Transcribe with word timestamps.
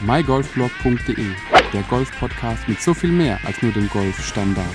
mygolfblog.de, 0.00 1.26
der 1.72 1.82
Golf-Podcast 1.90 2.68
mit 2.68 2.80
so 2.80 2.94
viel 2.94 3.10
mehr 3.10 3.40
als 3.44 3.60
nur 3.62 3.72
dem 3.72 3.88
Golfstandard. 3.88 4.66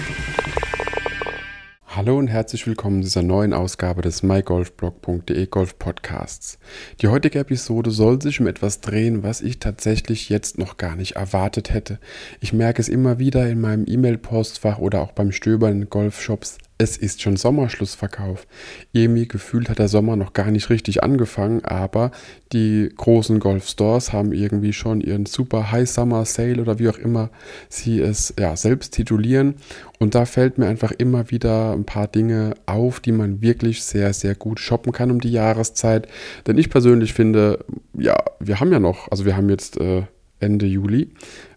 Hallo 1.87 2.17
und 2.17 2.27
herzlich 2.27 2.67
willkommen 2.67 3.01
zu 3.01 3.07
dieser 3.07 3.23
neuen 3.23 3.53
Ausgabe 3.53 4.01
des 4.01 4.21
mygolfblog.de 4.21 5.45
Golf 5.45 5.79
Podcasts. 5.79 6.59
Die 7.01 7.07
heutige 7.07 7.39
Episode 7.39 7.91
soll 7.91 8.21
sich 8.21 8.41
um 8.41 8.47
etwas 8.47 8.81
drehen, 8.81 9.23
was 9.23 9.41
ich 9.41 9.59
tatsächlich 9.59 10.27
jetzt 10.27 10.57
noch 10.57 10.75
gar 10.75 10.97
nicht 10.97 11.15
erwartet 11.15 11.73
hätte. 11.73 11.99
Ich 12.41 12.51
merke 12.51 12.81
es 12.81 12.89
immer 12.89 13.17
wieder 13.17 13.47
in 13.47 13.61
meinem 13.61 13.85
E-Mail-Postfach 13.87 14.79
oder 14.79 15.01
auch 15.01 15.13
beim 15.13 15.31
Stöbern 15.31 15.83
in 15.83 15.89
Golfshops 15.89 16.57
es 16.83 16.97
ist 16.97 17.21
schon 17.21 17.37
Sommerschlussverkauf. 17.37 18.45
Irgendwie 18.91 19.27
gefühlt 19.27 19.69
hat 19.69 19.79
der 19.79 19.87
Sommer 19.87 20.15
noch 20.15 20.33
gar 20.33 20.51
nicht 20.51 20.69
richtig 20.69 21.03
angefangen, 21.03 21.63
aber 21.65 22.11
die 22.51 22.89
großen 22.95 23.39
Golf-Stores 23.39 24.13
haben 24.13 24.33
irgendwie 24.33 24.73
schon 24.73 25.01
ihren 25.01 25.25
super 25.25 25.71
High 25.71 25.89
Summer 25.89 26.25
Sale 26.25 26.61
oder 26.61 26.77
wie 26.77 26.89
auch 26.89 26.97
immer 26.97 27.29
sie 27.69 27.99
es 27.99 28.33
ja, 28.37 28.55
selbst 28.55 28.93
titulieren. 28.93 29.55
Und 29.99 30.15
da 30.15 30.25
fällt 30.25 30.57
mir 30.57 30.67
einfach 30.67 30.91
immer 30.91 31.31
wieder 31.31 31.71
ein 31.71 31.85
paar 31.85 32.07
Dinge 32.07 32.55
auf, 32.65 32.99
die 32.99 33.13
man 33.13 33.41
wirklich 33.41 33.83
sehr, 33.83 34.13
sehr 34.13 34.35
gut 34.35 34.59
shoppen 34.59 34.91
kann 34.91 35.11
um 35.11 35.21
die 35.21 35.31
Jahreszeit. 35.31 36.07
Denn 36.45 36.57
ich 36.57 36.69
persönlich 36.69 37.13
finde, 37.13 37.65
ja, 37.97 38.15
wir 38.39 38.59
haben 38.59 38.71
ja 38.71 38.79
noch, 38.79 39.09
also 39.09 39.25
wir 39.25 39.37
haben 39.37 39.49
jetzt 39.49 39.79
äh, 39.79 40.03
Ende 40.39 40.65
Juli 40.65 41.09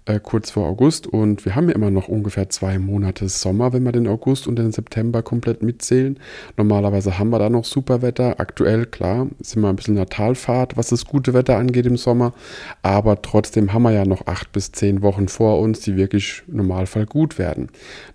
äh, 0.07 0.21
kurz 0.23 0.51
vor 0.53 0.67
August 0.67 1.07
und 1.07 1.45
wir 1.45 1.55
haben 1.55 1.69
ja 1.69 1.75
immer 1.75 1.91
noch 1.91 2.09
ungefähr 2.09 2.49
zwei 2.49 2.79
Monate 2.79 3.29
Sommer, 3.29 3.73
wenn 3.73 3.83
wir 3.83 3.93
den 3.93 4.07
August 4.07 4.47
und 4.47 4.57
den 4.57 4.73
September 4.73 5.23
komplett 5.23 5.63
mitzählen. 5.63 6.19
Normalerweise 6.57 7.19
haben 7.19 7.31
wir 7.31 7.39
da 7.39 7.51
noch 7.51 7.65
super 7.65 8.03
Wetter. 8.03 8.41
Aktuell, 8.41 8.87
klar, 8.87 9.27
sind 9.41 9.63
wir 9.63 9.69
ein 9.69 9.77
bisschen 9.77 9.95
in 9.95 10.01
der 10.01 10.09
Talfahrt, 10.09 10.77
was 10.77 10.89
das 10.89 11.05
gute 11.05 11.35
Wetter 11.35 11.59
angeht 11.59 11.87
im 11.87 11.97
Sommer, 11.97 12.33
aber 12.83 13.21
trotzdem 13.21 13.73
haben 13.73 13.83
wir 13.83 13.93
ja 13.93 14.05
noch 14.05 14.27
acht 14.27 14.53
bis 14.53 14.73
zehn 14.73 15.03
Wochen 15.03 15.29
vor 15.29 15.61
uns, 15.61 15.81
die 15.81 15.97
wirklich 15.97 16.43
im 16.49 16.57
Normalfall 16.59 17.07
gut 17.07 17.39
werden. 17.39 17.69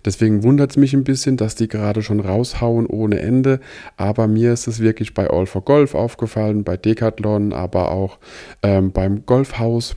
Deswegen 0.04 0.42
wundert 0.42 0.70
es 0.70 0.76
mich 0.76 0.94
ein 0.94 1.04
bisschen, 1.04 1.36
dass 1.36 1.54
die 1.54 1.68
gerade 1.68 2.02
schon 2.02 2.20
raushauen 2.20 2.86
ohne 2.86 3.20
Ende, 3.20 3.60
aber 3.96 4.26
mir 4.26 4.52
ist 4.52 4.66
es 4.66 4.80
wirklich 4.80 5.14
bei 5.14 5.28
All 5.28 5.46
for 5.46 5.62
Golf 5.62 5.94
aufgefallen, 5.94 6.64
bei 6.64 6.76
Decathlon, 6.76 7.52
aber 7.52 7.90
auch 7.90 8.18
ähm, 8.62 8.92
beim 8.92 9.26
Golfhaus 9.26 9.94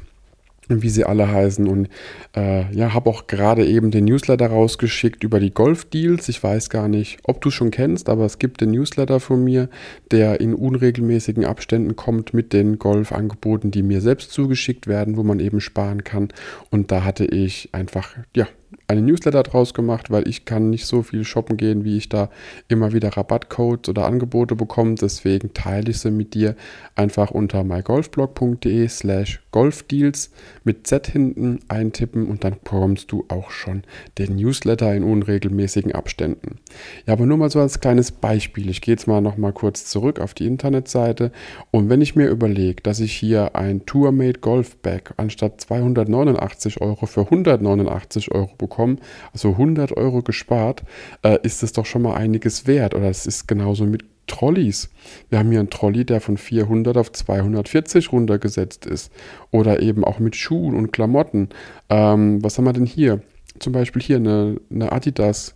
wie 0.67 0.89
sie 0.89 1.03
alle 1.03 1.31
heißen. 1.31 1.67
Und 1.67 1.89
äh, 2.35 2.71
ja, 2.73 2.93
habe 2.93 3.09
auch 3.09 3.27
gerade 3.27 3.65
eben 3.65 3.91
den 3.91 4.05
Newsletter 4.05 4.47
rausgeschickt 4.47 5.23
über 5.23 5.39
die 5.39 5.53
Golf-Deals. 5.53 6.29
Ich 6.29 6.43
weiß 6.43 6.69
gar 6.69 6.87
nicht, 6.87 7.19
ob 7.23 7.41
du 7.41 7.51
schon 7.51 7.71
kennst, 7.71 8.09
aber 8.09 8.25
es 8.25 8.39
gibt 8.39 8.61
den 8.61 8.71
Newsletter 8.71 9.19
von 9.19 9.43
mir, 9.43 9.69
der 10.11 10.41
in 10.41 10.53
unregelmäßigen 10.53 11.45
Abständen 11.45 11.95
kommt 11.95 12.33
mit 12.33 12.53
den 12.53 12.79
Golfangeboten, 12.79 13.71
die 13.71 13.83
mir 13.83 14.01
selbst 14.01 14.31
zugeschickt 14.31 14.87
werden, 14.87 15.17
wo 15.17 15.23
man 15.23 15.39
eben 15.39 15.61
sparen 15.61 16.03
kann. 16.03 16.29
Und 16.71 16.91
da 16.91 17.03
hatte 17.03 17.25
ich 17.25 17.69
einfach, 17.71 18.15
ja, 18.35 18.47
einen 18.87 19.05
Newsletter 19.05 19.43
draus 19.43 19.73
gemacht, 19.73 20.11
weil 20.11 20.27
ich 20.27 20.45
kann 20.45 20.69
nicht 20.69 20.85
so 20.85 21.01
viel 21.01 21.23
shoppen 21.23 21.57
gehen, 21.57 21.83
wie 21.83 21.97
ich 21.97 22.09
da 22.09 22.29
immer 22.67 22.93
wieder 22.93 23.09
Rabattcodes 23.09 23.89
oder 23.89 24.05
Angebote 24.05 24.55
bekomme. 24.55 24.95
Deswegen 24.95 25.53
teile 25.53 25.91
ich 25.91 25.99
sie 25.99 26.11
mit 26.11 26.33
dir 26.33 26.55
einfach 26.95 27.31
unter 27.31 27.63
mygolfblog.de 27.63 28.87
slash 28.87 29.41
golfdeals 29.51 30.31
mit 30.63 30.85
Z 30.85 31.07
hinten 31.07 31.59
eintippen 31.67 32.27
und 32.27 32.43
dann 32.43 32.53
bekommst 32.61 33.11
du 33.11 33.25
auch 33.29 33.51
schon 33.51 33.83
den 34.17 34.35
Newsletter 34.35 34.93
in 34.93 35.03
unregelmäßigen 35.03 35.93
Abständen. 35.93 36.59
Ja, 37.05 37.13
aber 37.13 37.25
nur 37.25 37.37
mal 37.37 37.49
so 37.49 37.59
als 37.59 37.79
kleines 37.79 38.11
Beispiel. 38.11 38.69
Ich 38.69 38.81
gehe 38.81 38.93
jetzt 38.93 39.07
mal 39.07 39.21
noch 39.21 39.37
mal 39.37 39.53
kurz 39.53 39.85
zurück 39.85 40.19
auf 40.19 40.33
die 40.33 40.45
Internetseite 40.45 41.31
und 41.71 41.89
wenn 41.89 42.01
ich 42.01 42.15
mir 42.15 42.27
überlege, 42.27 42.83
dass 42.83 42.99
ich 42.99 43.13
hier 43.13 43.55
ein 43.55 43.85
Tourmate 43.85 44.39
Golf 44.41 44.75
Bag 44.77 45.13
anstatt 45.17 45.61
289 45.61 46.81
Euro 46.81 47.05
für 47.05 47.21
189 47.21 48.31
Euro 48.31 48.51
bekomme, 48.57 48.74
bekommen, 48.75 48.99
also 49.33 49.51
100 49.51 49.95
Euro 49.95 50.21
gespart, 50.21 50.83
äh, 51.23 51.37
ist 51.43 51.63
das 51.63 51.71
doch 51.71 51.85
schon 51.85 52.01
mal 52.01 52.15
einiges 52.15 52.67
wert. 52.67 52.93
Oder 52.93 53.09
es 53.09 53.25
ist 53.25 53.47
genauso 53.47 53.85
mit 53.85 54.03
Trolleys. 54.27 54.89
Wir 55.29 55.39
haben 55.39 55.49
hier 55.51 55.59
einen 55.59 55.69
Trolley, 55.69 56.03
der 56.03 56.19
von 56.19 56.37
400 56.37 56.97
auf 56.97 57.11
240 57.11 58.11
runtergesetzt 58.11 58.85
ist. 58.85 59.11
Oder 59.51 59.81
eben 59.81 60.03
auch 60.03 60.19
mit 60.19 60.35
Schuhen 60.35 60.75
und 60.75 60.91
Klamotten. 60.91 61.49
Ähm, 61.89 62.43
was 62.43 62.57
haben 62.57 62.65
wir 62.65 62.73
denn 62.73 62.85
hier? 62.85 63.21
Zum 63.59 63.71
Beispiel 63.71 64.01
hier 64.01 64.17
eine, 64.17 64.57
eine 64.69 64.91
Adidas 64.91 65.55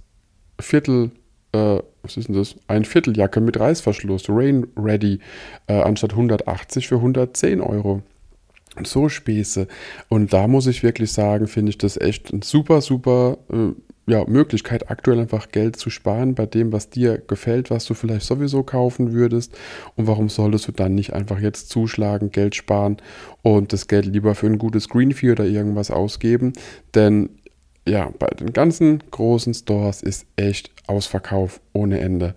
Viertel, 0.62 1.12
äh, 1.52 1.80
was 2.02 2.16
ist 2.16 2.30
denn 2.30 2.36
das? 2.36 2.56
Ein 2.68 2.86
Vierteljacke 2.86 3.42
mit 3.42 3.60
Reißverschluss, 3.60 4.30
Rain 4.30 4.68
Ready, 4.78 5.20
äh, 5.68 5.74
anstatt 5.82 6.12
180 6.12 6.88
für 6.88 6.96
110 6.96 7.60
Euro 7.60 8.02
so 8.86 9.10
Späße. 9.10 9.68
Und 10.08 10.34
da 10.34 10.48
muss 10.48 10.68
ich 10.68 10.84
wirklich 10.84 11.12
sagen, 11.12 11.48
finde 11.48 11.72
ich 11.72 11.78
das 11.78 11.98
echt 11.98 12.32
eine 12.32 12.44
super, 12.44 12.82
super 12.82 13.38
äh, 13.52 13.74
ja, 14.10 14.26
Möglichkeit, 14.28 14.90
aktuell 14.90 15.20
einfach 15.20 15.50
Geld 15.52 15.76
zu 15.78 15.90
sparen 15.90 16.34
bei 16.34 16.46
dem, 16.46 16.72
was 16.72 16.90
dir 16.90 17.20
gefällt, 17.20 17.70
was 17.70 17.86
du 17.86 17.94
vielleicht 17.94 18.26
sowieso 18.26 18.64
kaufen 18.64 19.14
würdest. 19.14 19.56
Und 19.96 20.08
warum 20.08 20.30
solltest 20.30 20.68
du 20.68 20.72
dann 20.72 20.96
nicht 20.96 21.14
einfach 21.14 21.40
jetzt 21.40 21.70
zuschlagen, 21.70 22.32
Geld 22.32 22.56
sparen 22.56 22.98
und 23.44 23.72
das 23.72 23.88
Geld 23.88 24.06
lieber 24.06 24.36
für 24.36 24.48
ein 24.48 24.58
gutes 24.58 24.90
Greenfee 24.90 25.32
oder 25.32 25.46
irgendwas 25.46 25.92
ausgeben? 25.92 26.54
Denn 26.96 27.30
ja, 27.90 28.14
bei 28.20 28.28
den 28.28 28.54
ganzen 28.54 29.02
großen 29.10 29.54
Stores 29.54 30.04
ist 30.04 30.28
echt 30.36 30.72
Ausverkauf 30.88 31.60
ohne 31.74 32.00
Ende. 32.00 32.36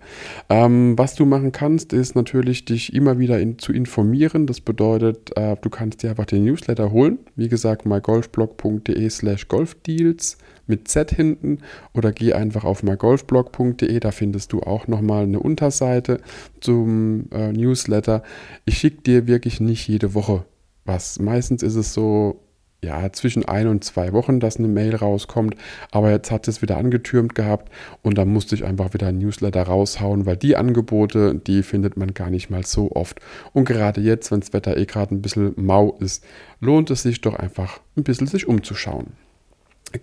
Ähm, 0.49 0.97
was 0.97 1.15
du 1.15 1.25
machen 1.25 1.51
kannst, 1.51 1.93
ist 1.93 2.15
natürlich 2.15 2.65
dich 2.65 2.93
immer 2.93 3.19
wieder 3.19 3.39
in, 3.39 3.59
zu 3.59 3.71
informieren. 3.71 4.47
Das 4.47 4.61
bedeutet, 4.61 5.35
äh, 5.37 5.55
du 5.61 5.69
kannst 5.69 6.01
dir 6.01 6.11
einfach 6.11 6.25
den 6.25 6.43
Newsletter 6.43 6.91
holen. 6.91 7.19
Wie 7.35 7.49
gesagt, 7.49 7.85
mygolfblog.de 7.85 9.09
slash 9.09 9.47
golfdeals 9.47 10.37
mit 10.65 10.87
Z 10.87 11.11
hinten 11.11 11.59
oder 11.93 12.11
geh 12.11 12.33
einfach 12.33 12.63
auf 12.63 12.83
mygolfblog.de, 12.83 13.99
da 13.99 14.11
findest 14.11 14.53
du 14.53 14.61
auch 14.61 14.87
nochmal 14.87 15.23
eine 15.23 15.39
Unterseite 15.39 16.19
zum 16.61 17.29
äh, 17.31 17.51
Newsletter. 17.51 18.23
Ich 18.65 18.77
schicke 18.77 19.01
dir 19.01 19.27
wirklich 19.27 19.59
nicht 19.59 19.87
jede 19.87 20.13
Woche 20.13 20.45
was. 20.85 21.19
Meistens 21.19 21.63
ist 21.63 21.75
es 21.75 21.93
so 21.93 22.42
ja, 22.83 23.11
zwischen 23.11 23.45
ein 23.45 23.67
und 23.67 23.83
zwei 23.83 24.13
Wochen, 24.13 24.39
dass 24.39 24.57
eine 24.57 24.67
Mail 24.67 24.95
rauskommt. 24.95 25.55
Aber 25.91 26.11
jetzt 26.11 26.31
hat 26.31 26.47
es 26.47 26.61
wieder 26.61 26.77
angetürmt 26.77 27.33
gehabt 27.33 27.71
und 28.01 28.17
da 28.17 28.25
musste 28.25 28.55
ich 28.55 28.65
einfach 28.65 28.93
wieder 28.93 29.07
ein 29.07 29.17
Newsletter 29.17 29.63
raushauen, 29.63 30.25
weil 30.25 30.37
die 30.37 30.55
Angebote, 30.55 31.35
die 31.35 31.63
findet 31.63 31.97
man 31.97 32.13
gar 32.13 32.29
nicht 32.29 32.49
mal 32.49 32.65
so 32.65 32.91
oft. 32.91 33.19
Und 33.53 33.65
gerade 33.65 34.01
jetzt, 34.01 34.31
wenn 34.31 34.41
das 34.41 34.53
Wetter 34.53 34.77
eh 34.77 34.85
gerade 34.85 35.15
ein 35.15 35.21
bisschen 35.21 35.53
mau 35.55 35.95
ist, 35.99 36.23
lohnt 36.59 36.91
es 36.91 37.03
sich 37.03 37.21
doch 37.21 37.35
einfach 37.35 37.79
ein 37.97 38.03
bisschen 38.03 38.27
sich 38.27 38.47
umzuschauen. 38.47 39.13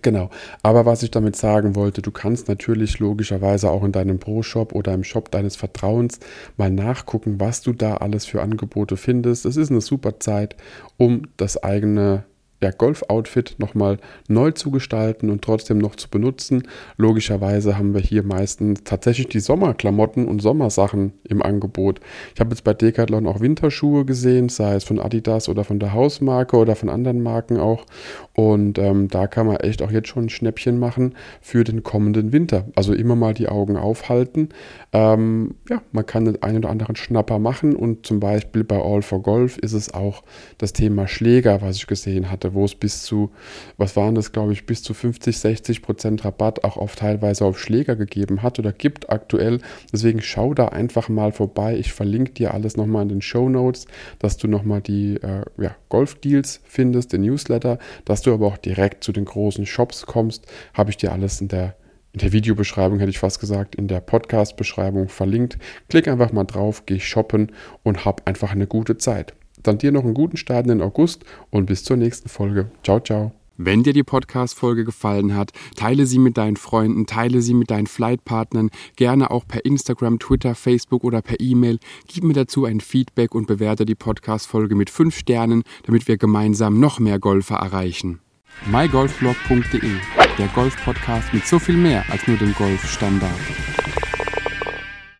Genau, 0.01 0.29
aber 0.63 0.85
was 0.85 1.03
ich 1.03 1.11
damit 1.11 1.35
sagen 1.35 1.75
wollte, 1.75 2.01
du 2.01 2.11
kannst 2.11 2.47
natürlich 2.47 2.99
logischerweise 2.99 3.69
auch 3.69 3.83
in 3.83 3.91
deinem 3.91 4.19
Pro-Shop 4.19 4.73
oder 4.73 4.93
im 4.93 5.03
Shop 5.03 5.29
deines 5.31 5.57
Vertrauens 5.57 6.21
mal 6.55 6.71
nachgucken, 6.71 7.41
was 7.41 7.61
du 7.61 7.73
da 7.73 7.97
alles 7.97 8.25
für 8.25 8.41
Angebote 8.41 8.95
findest. 8.95 9.45
Es 9.45 9.57
ist 9.57 9.69
eine 9.69 9.81
super 9.81 10.17
Zeit, 10.21 10.55
um 10.95 11.23
das 11.35 11.61
eigene 11.61 12.23
ja, 12.61 12.71
Golf-Outfit 12.71 13.55
nochmal 13.57 13.97
neu 14.27 14.51
zu 14.51 14.71
gestalten 14.71 15.29
und 15.29 15.41
trotzdem 15.41 15.79
noch 15.79 15.95
zu 15.95 16.09
benutzen. 16.09 16.67
Logischerweise 16.97 17.77
haben 17.77 17.93
wir 17.93 18.01
hier 18.01 18.23
meistens 18.23 18.83
tatsächlich 18.83 19.27
die 19.27 19.39
Sommerklamotten 19.39 20.27
und 20.27 20.41
Sommersachen 20.41 21.13
im 21.23 21.41
Angebot. 21.41 21.99
Ich 22.35 22.39
habe 22.39 22.51
jetzt 22.51 22.63
bei 22.63 22.73
Decathlon 22.73 23.27
auch 23.27 23.39
Winterschuhe 23.39 24.05
gesehen, 24.05 24.49
sei 24.49 24.75
es 24.75 24.83
von 24.83 24.99
Adidas 24.99 25.49
oder 25.49 25.63
von 25.63 25.79
der 25.79 25.93
Hausmarke 25.93 26.57
oder 26.57 26.75
von 26.75 26.89
anderen 26.89 27.23
Marken 27.23 27.57
auch. 27.57 27.85
Und 28.33 28.77
ähm, 28.77 29.07
da 29.07 29.27
kann 29.27 29.47
man 29.47 29.57
echt 29.57 29.81
auch 29.81 29.91
jetzt 29.91 30.07
schon 30.07 30.25
ein 30.25 30.29
Schnäppchen 30.29 30.77
machen 30.77 31.15
für 31.41 31.63
den 31.63 31.83
kommenden 31.83 32.31
Winter. 32.31 32.65
Also 32.75 32.93
immer 32.93 33.15
mal 33.15 33.33
die 33.33 33.49
Augen 33.49 33.75
aufhalten. 33.75 34.49
Ähm, 34.93 35.55
ja, 35.69 35.81
man 35.91 36.05
kann 36.05 36.25
den 36.25 36.41
einen 36.43 36.59
oder 36.59 36.69
anderen 36.69 36.95
Schnapper 36.95 37.39
machen 37.39 37.75
und 37.75 38.05
zum 38.05 38.19
Beispiel 38.19 38.63
bei 38.63 38.81
All 38.81 39.01
for 39.01 39.21
Golf 39.21 39.57
ist 39.57 39.73
es 39.73 39.93
auch 39.93 40.23
das 40.57 40.73
Thema 40.73 41.07
Schläger, 41.07 41.61
was 41.61 41.77
ich 41.77 41.87
gesehen 41.87 42.29
hatte 42.51 42.53
wo 42.53 42.65
es 42.65 42.75
bis 42.75 43.03
zu, 43.03 43.31
was 43.77 43.95
waren 43.95 44.15
das, 44.15 44.31
glaube 44.31 44.53
ich, 44.53 44.65
bis 44.65 44.83
zu 44.83 44.93
50, 44.93 45.37
60 45.37 45.81
Prozent 45.81 46.25
Rabatt 46.25 46.63
auch 46.63 46.77
auf 46.77 46.95
teilweise 46.95 47.45
auf 47.45 47.59
Schläger 47.59 47.95
gegeben 47.95 48.43
hat 48.43 48.59
oder 48.59 48.71
gibt 48.71 49.09
aktuell. 49.09 49.59
Deswegen 49.91 50.21
schau 50.21 50.53
da 50.53 50.67
einfach 50.67 51.09
mal 51.09 51.31
vorbei. 51.31 51.77
Ich 51.77 51.93
verlinke 51.93 52.31
dir 52.31 52.53
alles 52.53 52.77
nochmal 52.77 53.03
in 53.03 53.09
den 53.09 53.21
Show 53.21 53.49
Notes, 53.49 53.85
dass 54.19 54.37
du 54.37 54.47
nochmal 54.47 54.81
die 54.81 55.15
äh, 55.15 55.43
ja, 55.57 55.75
Golf-Deals 55.89 56.61
findest, 56.63 57.13
den 57.13 57.21
Newsletter, 57.21 57.79
dass 58.05 58.21
du 58.21 58.33
aber 58.33 58.47
auch 58.47 58.57
direkt 58.57 59.03
zu 59.03 59.11
den 59.11 59.25
großen 59.25 59.65
Shops 59.65 60.05
kommst. 60.05 60.45
Habe 60.73 60.89
ich 60.91 60.97
dir 60.97 61.11
alles 61.11 61.41
in 61.41 61.47
der 61.47 61.75
in 62.13 62.19
der 62.19 62.33
Videobeschreibung 62.33 62.99
hätte 62.99 63.09
ich 63.09 63.19
fast 63.19 63.39
gesagt, 63.39 63.73
in 63.73 63.87
der 63.87 64.01
Podcast-Beschreibung 64.01 65.07
verlinkt. 65.07 65.57
Klick 65.87 66.09
einfach 66.09 66.33
mal 66.33 66.43
drauf, 66.43 66.85
geh 66.85 66.99
shoppen 66.99 67.53
und 67.83 68.03
hab 68.03 68.27
einfach 68.27 68.51
eine 68.51 68.67
gute 68.67 68.97
Zeit. 68.97 69.33
Dann 69.63 69.77
dir 69.77 69.91
noch 69.91 70.03
einen 70.03 70.13
guten 70.13 70.37
Start 70.37 70.65
in 70.65 70.69
den 70.69 70.81
August 70.81 71.23
und 71.49 71.65
bis 71.65 71.83
zur 71.83 71.97
nächsten 71.97 72.29
Folge. 72.29 72.71
Ciao, 72.83 72.99
ciao. 72.99 73.31
Wenn 73.63 73.83
dir 73.83 73.93
die 73.93 74.03
Podcast-Folge 74.03 74.85
gefallen 74.85 75.35
hat, 75.35 75.51
teile 75.75 76.07
sie 76.07 76.17
mit 76.17 76.37
deinen 76.37 76.55
Freunden, 76.55 77.05
teile 77.05 77.43
sie 77.43 77.53
mit 77.53 77.69
deinen 77.69 77.85
Flightpartnern, 77.85 78.71
gerne 78.95 79.29
auch 79.29 79.45
per 79.47 79.65
Instagram, 79.65 80.17
Twitter, 80.17 80.55
Facebook 80.55 81.03
oder 81.03 81.21
per 81.21 81.39
E-Mail. 81.39 81.77
Gib 82.07 82.23
mir 82.23 82.33
dazu 82.33 82.65
ein 82.65 82.79
Feedback 82.79 83.35
und 83.35 83.45
bewerte 83.45 83.85
die 83.85 83.93
Podcast-Folge 83.93 84.73
mit 84.73 84.89
5 84.89 85.15
Sternen, 85.15 85.63
damit 85.83 86.07
wir 86.07 86.17
gemeinsam 86.17 86.79
noch 86.79 86.99
mehr 86.99 87.19
Golfer 87.19 87.57
erreichen. 87.57 88.19
mygolfblog.de, 88.65 89.91
der 90.39 90.47
Golf-Podcast 90.55 91.31
mit 91.31 91.45
so 91.45 91.59
viel 91.59 91.77
mehr 91.77 92.03
als 92.09 92.27
nur 92.27 92.37
dem 92.37 92.55
Golfstandard. 92.55 93.39